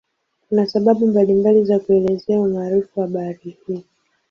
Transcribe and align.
Kuna 0.49 0.65
sababu 0.65 1.07
mbalimbali 1.07 1.65
za 1.65 1.79
kuelezea 1.79 2.39
umaarufu 2.41 2.99
wa 2.99 3.07
bahari 3.07 3.57
hii. 3.67 3.83